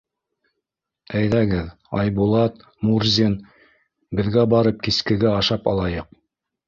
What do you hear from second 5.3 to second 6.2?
ашап алайыҡ.